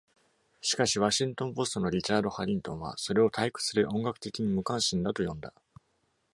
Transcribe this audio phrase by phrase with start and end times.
[0.61, 5.53] しかし、「ワシントンポスト」の「リチャードハリントン」はそれを退屈で音楽的に無関心だと呼んだ。